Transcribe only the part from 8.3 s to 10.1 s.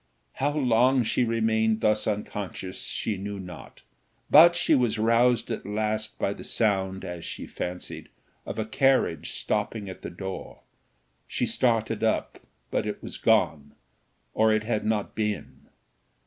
of a carriage stopping at the